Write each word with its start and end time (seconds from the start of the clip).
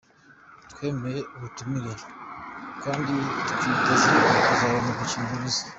Twemeye 0.71 1.21
ubutumire 1.35 1.93
kandi 2.83 3.13
twiteze 3.51 4.07
kuzabona 4.45 4.87
umukino 4.93 5.25
mwiza”. 5.33 5.63